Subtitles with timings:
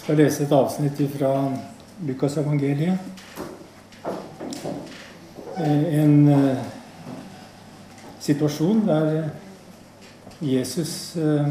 [0.00, 1.30] skal lese et avsnitt fra
[2.08, 2.98] Lukas evangeliet.
[5.60, 6.62] En eh,
[8.24, 9.28] situasjon der
[10.40, 11.50] Jesus eh,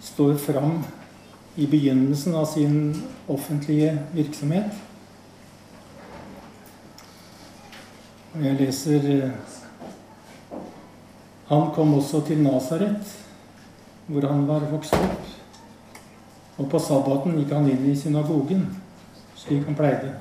[0.00, 0.84] står fram
[1.56, 2.78] i begynnelsen av sin
[3.26, 4.70] offentlige virksomhet.
[8.36, 9.56] Jeg leser eh,
[11.50, 13.10] Han kom også til Nasaret,
[14.06, 15.35] hvor han var vokst opp.
[16.56, 18.64] Og på sabbaten gikk han inn i synagogen,
[19.36, 20.14] slik han pleide.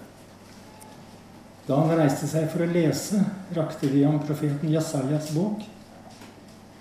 [1.65, 3.21] Da han reiste seg for å lese,
[3.55, 5.63] rakte de ham profeten Jasajas bok.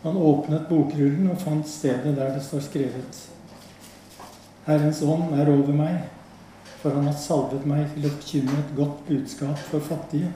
[0.02, 3.20] Han åpnet bokrullen og fant stedet der det står skrevet.
[4.66, 6.02] Herrens ånd er over meg,
[6.82, 10.32] for han har salvet meg til å forkynne et godt budskap for fattige.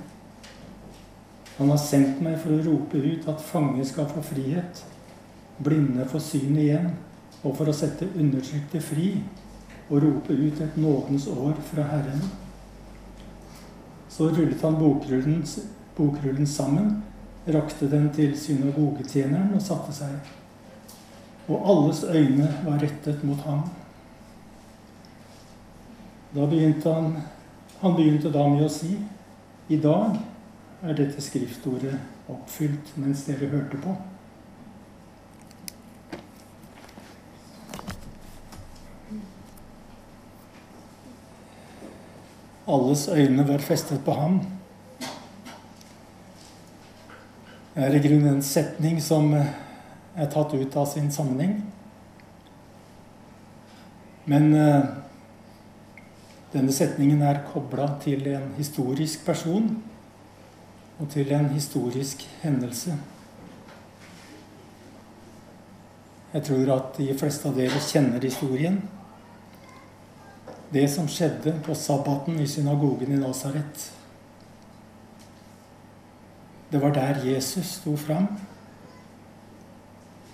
[1.58, 4.84] Han har sendt meg for å rope ut at fange skal få frihet,
[5.58, 6.92] blinde få syn igjen
[7.42, 9.12] og for å sette undertrykte fri
[9.88, 12.22] og rope ut et nådens år fra Herren.
[14.08, 15.44] Så rullet han bokrullen,
[15.96, 17.02] bokrullen sammen,
[17.48, 20.32] rakte den til synagogetjeneren og satte seg.
[21.48, 23.62] Og alles øyne var rettet mot ham.
[26.34, 27.14] Da begynte han,
[27.80, 28.98] han begynte da med å si
[29.68, 30.18] i dag
[30.84, 31.96] er dette skriftordet
[32.28, 33.94] oppfylt mens dere hørte på.
[42.68, 44.40] Alles øyne var festet på ham.
[47.74, 51.60] Det er i grunnen en setning som er tatt ut av sin sammenheng.
[54.28, 54.82] Men uh,
[56.52, 59.70] denne setningen er kobla til en historisk person
[60.98, 62.98] og til en historisk hendelse.
[66.34, 68.82] Jeg tror at de fleste av dere kjenner historien
[70.70, 73.92] det som skjedde på sabbaten i synagogen i Nasaret.
[76.68, 78.26] Det var der Jesus sto fram.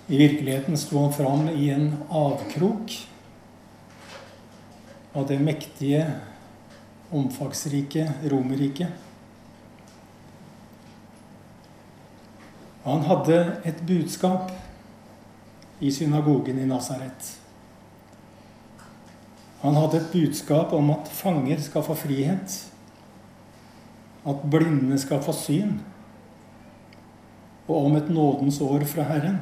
[0.07, 3.07] I virkeligheten sto han fram i en avkrok
[5.13, 6.03] av det mektige,
[7.09, 8.87] omfangsrike Romerriket.
[12.83, 14.51] Han hadde et budskap
[15.79, 17.44] i synagogen i Nasaret.
[19.65, 22.55] Han hadde et budskap om at fanger skal få frihet.
[24.25, 25.79] At blinde skal få syn.
[27.67, 29.39] Og om et nådens år fra Herren.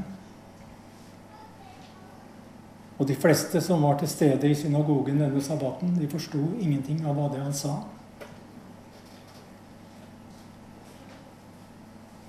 [2.99, 7.17] Og de fleste som var til stede i synagogen denne sabbaten, de forsto ingenting av
[7.17, 7.73] hva det han sa.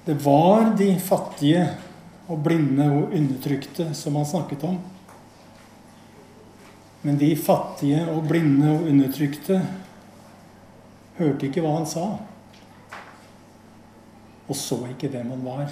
[0.05, 1.69] Det var de fattige
[2.29, 4.81] og blinde og undertrykte som han snakket om.
[7.05, 9.59] Men de fattige og blinde og undertrykte
[11.19, 12.07] hørte ikke hva han sa,
[14.49, 15.69] og så ikke det man var.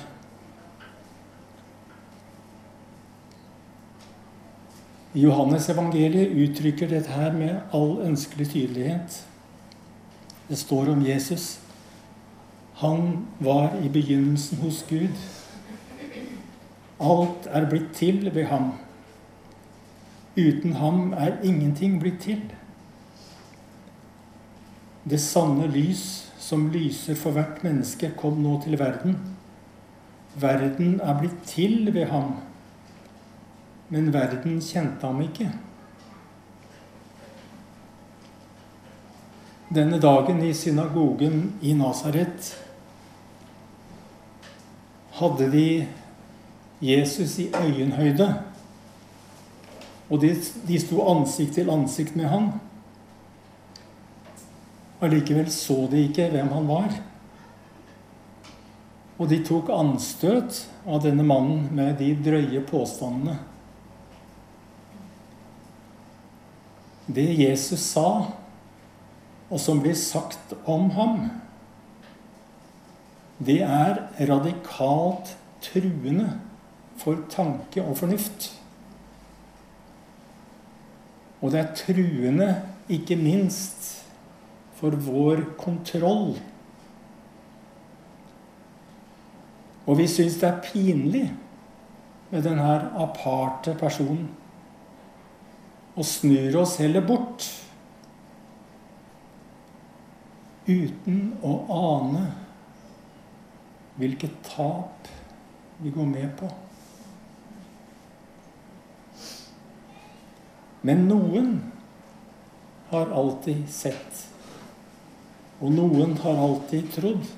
[5.12, 9.18] I Johannes evangeliet uttrykker dette her med all ønskelig tydelighet.
[10.48, 11.58] Det står om Jesus.
[12.80, 15.20] Han var i begynnelsen hos Gud.
[17.00, 18.72] Alt er blitt til ved ham.
[20.36, 22.40] Uten ham er ingenting blitt til.
[25.04, 29.18] Det sanne lys som lyser for hvert menneske, kom nå til verden.
[30.40, 32.36] Verden er blitt til ved ham,
[33.92, 35.50] men verden kjente ham ikke.
[39.72, 42.54] Denne dagen i synagogen i Nasaret
[45.18, 45.66] hadde de
[46.80, 48.30] Jesus i øyenhøyde
[50.12, 50.34] og de,
[50.68, 52.50] de sto ansikt til ansikt med han.
[55.02, 56.98] Allikevel så de ikke hvem han var.
[59.16, 63.38] Og de tok anstøt av denne mannen med de drøye påstandene.
[67.12, 68.08] Det Jesus sa,
[69.52, 71.16] og som blir sagt om ham,
[73.42, 75.34] det er radikalt
[75.64, 76.28] truende
[77.00, 78.52] for tanke og fornuft.
[81.42, 82.48] Og det er truende,
[82.88, 83.88] ikke minst,
[84.78, 86.36] for vår kontroll.
[89.86, 91.24] Og vi syns det er pinlig
[92.30, 92.68] med denne
[93.02, 94.28] aparte personen.
[95.98, 97.48] Og snur oss heller bort
[100.66, 102.26] uten å ane
[103.98, 105.10] hvilket tap
[105.82, 106.48] vi går med på.
[110.82, 111.52] Men noen
[112.90, 114.24] har alltid sett.
[115.62, 117.28] Og noen har alltid trodd.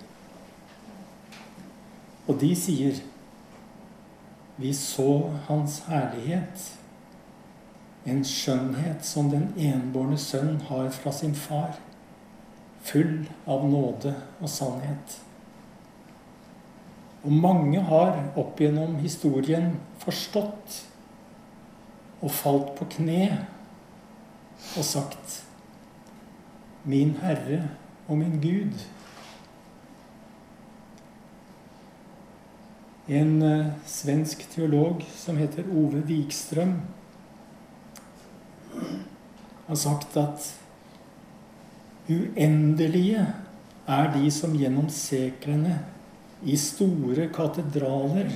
[2.24, 3.02] Og de sier
[4.56, 6.70] vi så Hans herlighet,
[8.04, 11.76] en skjønnhet som den enbårne sønn har fra sin far,
[12.84, 15.18] full av nåde og sannhet.
[17.24, 19.72] Og mange har opp gjennom historien
[20.04, 20.82] forstått
[22.24, 23.26] og falt på kne
[24.74, 25.42] og sagt
[26.88, 27.62] Min Herre
[28.08, 28.82] og min Gud.
[33.08, 36.74] En uh, svensk teolog som heter Ove Wikstrøm,
[39.66, 40.50] har sagt at
[42.08, 43.24] uendelige
[43.88, 45.78] er de som gjennom seklene
[46.44, 48.28] i store katedraler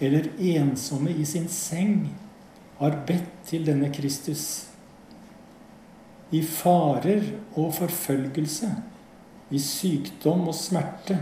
[0.00, 2.10] eller ensomme i sin seng
[2.78, 4.66] har bedt til denne Kristus
[6.34, 7.22] i farer
[7.54, 8.70] og forfølgelse,
[9.50, 11.20] i sykdom og smerte,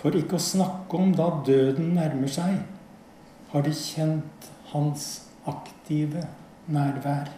[0.00, 2.60] for ikke å snakke om da døden nærmer seg,
[3.50, 5.06] har de kjent hans
[5.48, 6.26] aktive
[6.70, 7.32] nærvær.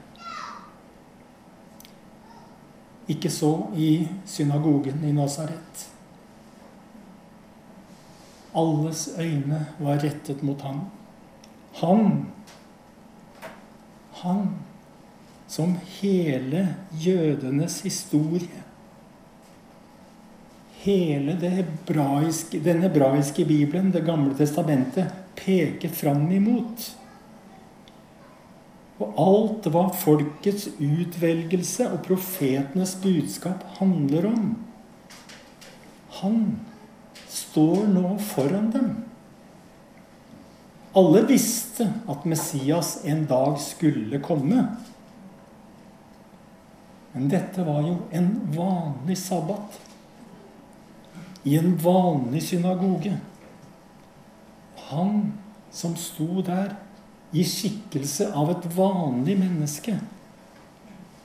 [3.11, 5.87] Ikke så i synagogen i Nasaret.
[8.55, 10.85] Alles øyne var rettet mot ham.
[11.81, 12.27] Han,
[14.23, 14.55] han
[15.51, 16.67] som hele
[16.99, 18.63] jødenes historie.
[20.83, 26.89] Hele hebraiske, den hebraiske bibelen, Det gamle testamentet, peker fram imot.
[29.03, 34.51] Og alt hva folkets utvelgelse og profetenes budskap handler om.
[36.23, 36.43] Han
[37.29, 38.93] står nå foran dem.
[40.95, 44.67] Alle visste at Messias en dag skulle komme.
[47.13, 49.81] Men dette var jo en vanlig sabbat.
[51.49, 53.17] I en vanlig synagoge.
[54.93, 55.33] Han
[55.73, 56.77] som sto der
[57.33, 59.97] i skikkelse av et vanlig menneske,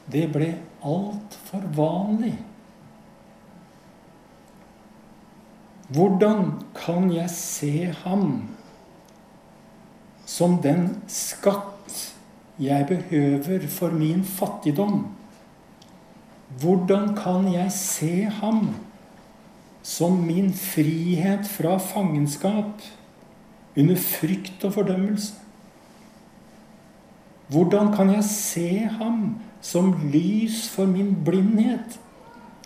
[0.08, 0.54] det ble
[0.88, 2.38] altfor vanlig.
[5.92, 7.74] Hvordan kan jeg se
[8.06, 8.56] ham
[10.27, 11.95] som den skatt
[12.59, 15.06] jeg behøver for min fattigdom?
[16.59, 18.75] Hvordan kan jeg se ham
[19.83, 22.83] som min frihet fra fangenskap
[23.77, 25.33] under frykt og fordømmelse?
[27.47, 28.69] Hvordan kan jeg se
[29.00, 32.00] ham som lys for min blindhet,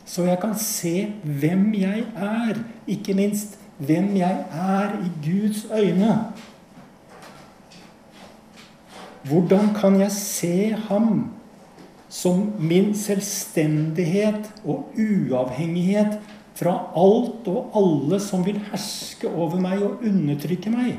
[0.05, 6.17] så jeg kan se hvem jeg er, ikke minst hvem jeg er i Guds øyne?
[9.29, 11.29] Hvordan kan jeg se ham
[12.11, 16.19] som min selvstendighet og uavhengighet
[16.61, 20.97] fra alt og alle som vil herske over meg og undertrykke meg.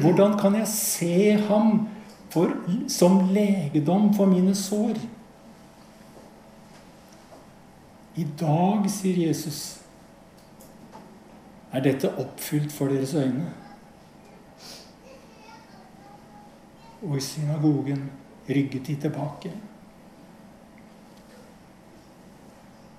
[0.00, 1.16] Hvordan kan jeg se
[1.48, 1.88] ham
[2.30, 2.54] for,
[2.88, 4.94] som legedom for mine sår?
[8.16, 9.80] I dag, sier Jesus,
[11.72, 13.50] er dette oppfylt for deres øyne.
[17.06, 18.04] Og i synagogen
[18.48, 19.52] rygget de tilbake.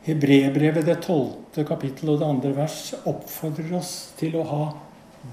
[0.02, 4.64] Hebrebrevet, det tolvte kapittel og det andre vers, oppfordrer oss til å ha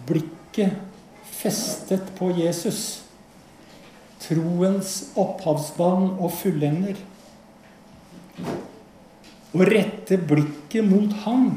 [0.08, 0.76] blikket
[1.38, 2.82] festet på Jesus.
[4.20, 7.00] Troens opphavsmann og fullender.
[9.56, 11.48] Å rette blikket mot Han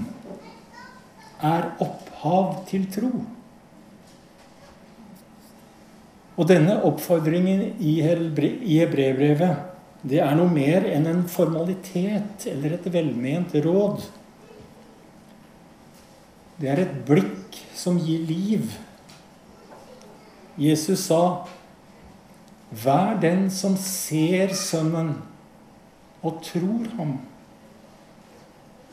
[1.43, 3.11] er opphav til tro.
[6.39, 9.67] Og denne oppfordringen i Hebrevbrevet,
[10.01, 14.05] det er noe mer enn en formalitet eller et velment råd.
[16.61, 18.71] Det er et blikk som gir liv.
[20.57, 21.47] Jesus sa,
[22.71, 25.21] 'Vær den som ser Sønnen
[26.23, 27.19] og tror ham,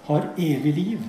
[0.04, 1.06] har evig liv.'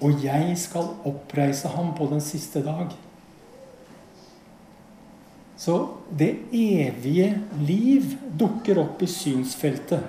[0.00, 2.88] Og jeg skal oppreise ham på den siste dag.
[5.60, 5.74] Så
[6.16, 10.00] det evige liv dukker opp i synsfeltet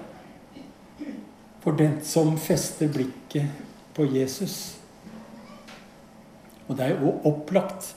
[1.62, 3.52] for den som fester blikket
[3.92, 4.78] på Jesus.
[6.70, 7.92] Og det er jo opplagt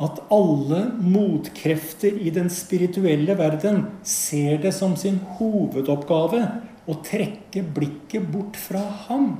[0.00, 6.40] at alle motkrefter i den spirituelle verden ser det som sin hovedoppgave
[6.88, 9.34] å trekke blikket bort fra ham.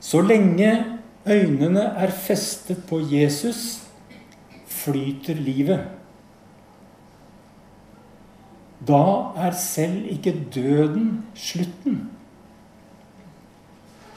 [0.00, 0.97] Så lenge
[1.30, 3.82] øynene er festet på Jesus,
[4.66, 5.84] flyter livet.
[8.88, 12.10] Da er selv ikke døden slutten.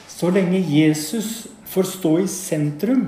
[0.08, 3.08] Så lenge Jesus får stå i sentrum,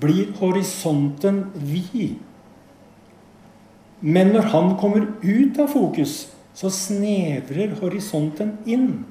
[0.00, 2.14] blir horisonten vid.
[4.00, 9.04] Men når han kommer ut av fokus, så snevrer horisonten inn.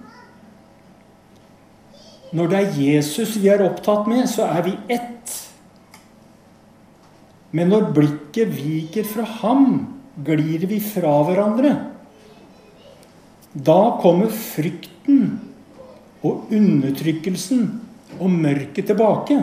[2.33, 5.33] Når det er Jesus vi er opptatt med, så er vi ett.
[7.53, 9.67] Men når blikket viker fra ham,
[10.25, 11.75] glir vi fra hverandre.
[13.53, 15.27] Da kommer frykten
[16.25, 17.67] og undertrykkelsen
[18.17, 19.37] og mørket tilbake.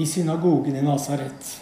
[0.00, 1.59] I synagogen i Nasaret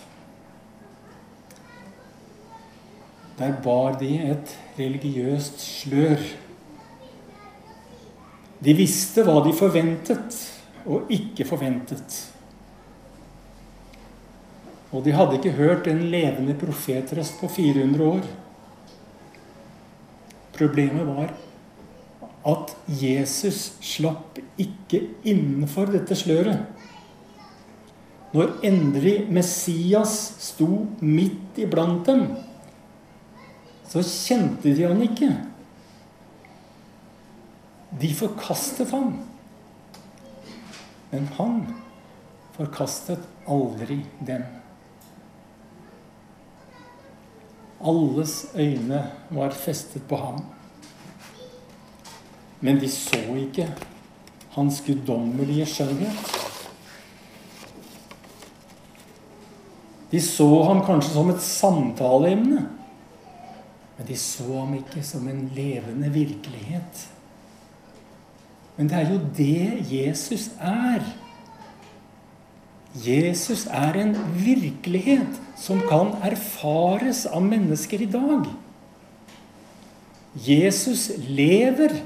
[3.39, 6.23] Der bar de et religiøst slør.
[8.59, 10.41] De visste hva de forventet
[10.89, 12.17] og ikke forventet.
[14.91, 18.27] Og de hadde ikke hørt en levende profetrøst på 400 år.
[20.59, 21.31] Problemet var
[22.49, 26.65] at Jesus slapp ikke innenfor dette sløret.
[28.35, 32.25] Når endelig Messias sto midt iblant dem,
[33.89, 35.31] så kjente de han ikke.
[38.01, 39.15] De forkastet ham.
[41.11, 41.63] Men han
[42.57, 44.45] forkastet aldri dem.
[47.79, 50.43] Alles øyne var festet på ham.
[52.61, 53.71] Men de så ikke
[54.57, 56.35] hans guddommelige skjønnhet.
[60.11, 62.65] De så ham kanskje som et samtaleemne,
[63.99, 67.01] men de så ham ikke som en levende virkelighet.
[68.77, 71.03] Men det er jo det Jesus er.
[72.95, 78.47] Jesus er en virkelighet som kan erfares av mennesker i dag.
[80.47, 81.97] Jesus lever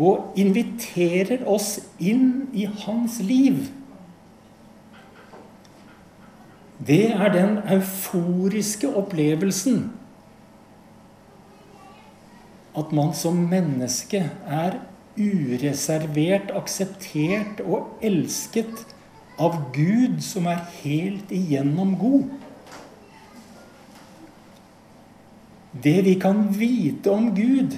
[0.00, 3.66] og inviterer oss inn i hans liv.
[6.84, 9.84] Det er den euforiske opplevelsen
[12.74, 14.80] at man som menneske er
[15.14, 18.82] ureservert akseptert og elsket
[19.38, 22.26] av Gud, som er helt igjennom god.
[25.84, 27.74] Det vi kan vite om Gud,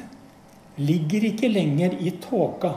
[0.77, 2.75] ligger ikke lenger i tåka.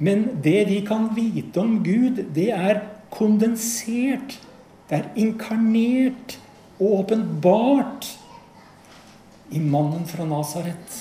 [0.00, 2.80] Men det vi kan vite om Gud, det er
[3.12, 4.38] kondensert.
[4.88, 6.38] Det er inkarnert
[6.80, 8.08] og åpenbart
[9.52, 10.96] i mannen fra Nasaret.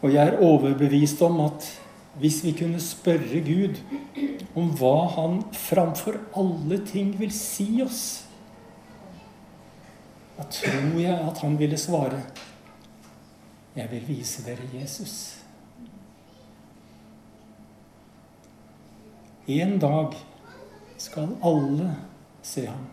[0.00, 1.66] Og jeg er overbevist om at
[2.20, 3.78] hvis vi kunne spørre Gud
[4.58, 8.02] om hva han framfor alle ting vil si oss
[10.40, 12.22] da tror jeg at han ville svare
[13.76, 15.36] Jeg vil vise dere Jesus.
[19.46, 20.16] En dag
[20.98, 21.90] skal alle
[22.42, 22.86] se ham.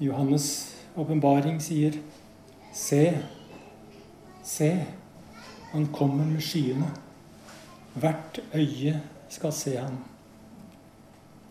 [0.00, 2.00] Johannes' åpenbaring sier,
[2.72, 3.18] Se,
[4.42, 4.86] se,
[5.72, 6.90] han kommer med skyene.
[7.94, 9.98] Hvert øye skal se ham,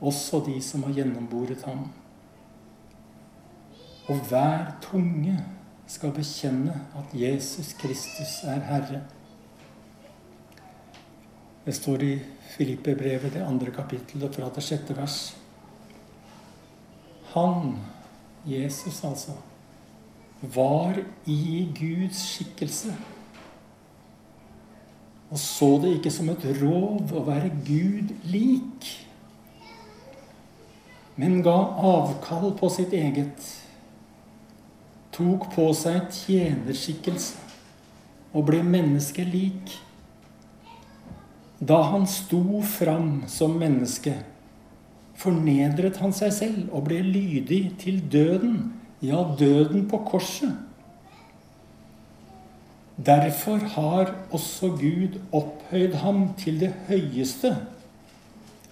[0.02, 1.88] også de som har gjennomboret ham.
[4.08, 5.38] Og hver tunge
[5.88, 9.02] skal bekjenne at Jesus Kristus er Herre.
[11.66, 12.14] Det står i
[12.56, 15.20] Filippe-brevet, det andre kapittelet, fra det sjette vers.
[17.34, 17.76] Han,
[18.46, 19.36] Jesus altså,
[20.42, 22.94] var i Guds skikkelse.
[25.30, 28.88] Og så det ikke som et rov å være Gud lik,
[31.20, 33.44] men ga avkall på sitt eget
[35.20, 37.36] tok på seg tjenerskikkelse
[38.32, 39.74] og ble menneskelik.
[41.60, 44.14] Da han sto fram som menneske,
[45.20, 50.58] fornedret han seg selv og ble lydig til døden, ja, døden på korset.
[53.06, 57.56] Derfor har også Gud opphøyd ham til det høyeste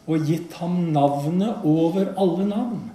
[0.07, 2.85] og gitt ham navnet over alle navn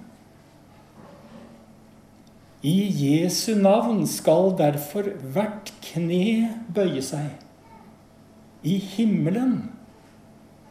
[2.63, 7.33] i Jesu navn skal derfor hvert kne bøye seg.
[8.63, 9.57] I himmelen,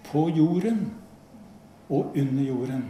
[0.07, 0.87] på jorden
[1.91, 2.87] og under jorden.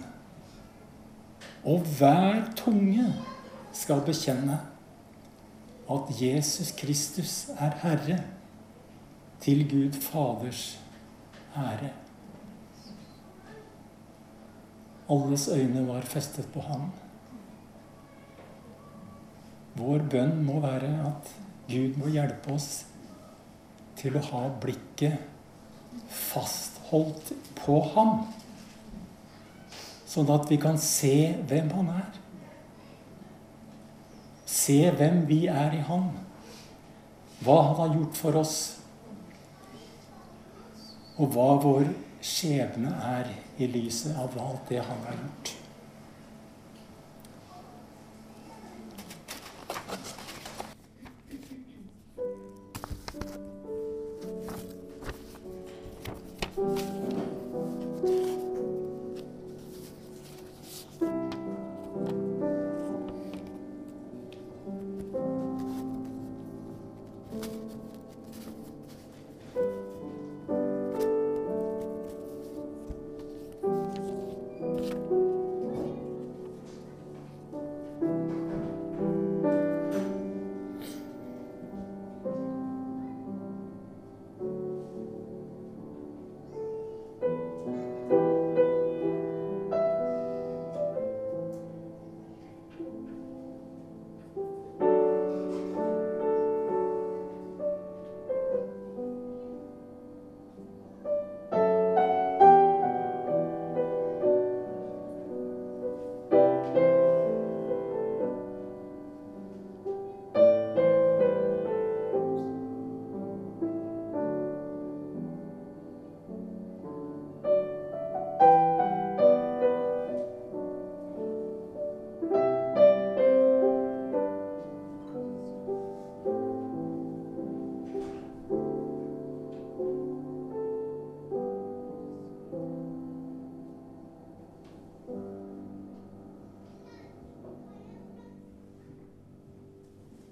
[1.67, 3.09] Og hver tunge
[3.73, 4.59] skal bekjenne
[5.93, 8.21] at Jesus Kristus er Herre,
[9.43, 10.79] til Gud Faders
[11.59, 11.91] ære.
[15.11, 16.93] Alles øyne var festet på ham.
[19.75, 21.35] Vår bønn må være at
[21.67, 22.85] Gud må hjelpe oss
[23.99, 25.19] til å ha blikket
[26.09, 28.27] fastholdt på ham.
[30.07, 31.17] Sånn at vi kan se
[31.49, 32.22] hvem han er.
[34.53, 36.11] Se hvem vi er i han.
[37.43, 38.57] Hva han har gjort for oss.
[41.17, 41.89] Og hva vår
[42.23, 45.55] skjebne er i lyset av alt det han har gjort.